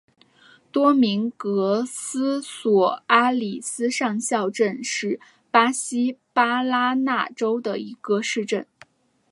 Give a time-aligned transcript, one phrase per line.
[0.71, 5.19] 多明戈斯索阿里斯上校镇是
[5.51, 8.65] 巴西巴拉那州的一个市镇。